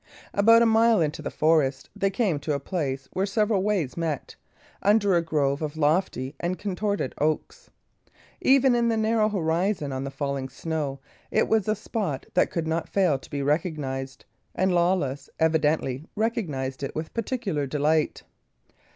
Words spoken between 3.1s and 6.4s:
where several ways met, under a grove of lofty